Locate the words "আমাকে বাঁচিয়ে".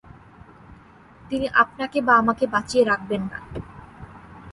2.17-2.83